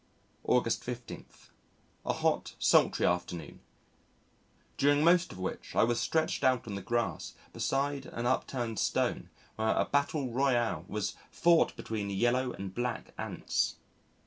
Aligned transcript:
August 0.45 0.83
15. 0.83 1.25
A 2.07 2.13
hot, 2.13 2.55
sultry 2.57 3.05
afternoon, 3.05 3.59
during 4.75 5.03
most 5.03 5.31
of 5.31 5.37
which 5.37 5.75
I 5.75 5.83
was 5.83 5.99
stretched 5.99 6.43
out 6.43 6.65
on 6.67 6.73
the 6.73 6.81
grass 6.81 7.35
beside 7.53 8.07
an 8.07 8.25
upturned 8.25 8.79
stone 8.79 9.29
where 9.57 9.75
a 9.75 9.85
battle 9.85 10.31
royal 10.31 10.85
was 10.87 11.13
fought 11.29 11.75
between 11.75 12.09
Yellow 12.09 12.51
and 12.51 12.73
Black 12.73 13.13
Ants. 13.19 13.75